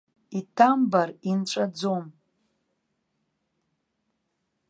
[0.39, 2.05] Иҭамбар инҵәаӡом.